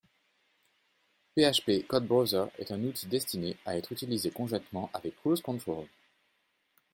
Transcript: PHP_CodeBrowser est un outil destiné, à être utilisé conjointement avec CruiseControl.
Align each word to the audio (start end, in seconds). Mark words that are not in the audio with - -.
PHP_CodeBrowser 1.37 2.49
est 2.57 2.71
un 2.71 2.83
outil 2.85 3.05
destiné, 3.05 3.55
à 3.67 3.77
être 3.77 3.91
utilisé 3.91 4.31
conjointement 4.31 4.89
avec 4.95 5.15
CruiseControl. 5.17 5.85